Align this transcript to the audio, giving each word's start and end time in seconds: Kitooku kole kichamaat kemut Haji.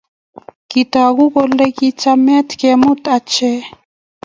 Kitooku 0.69 1.25
kole 1.35 1.65
kichamaat 1.77 2.47
kemut 2.59 3.01
Haji. 3.11 3.51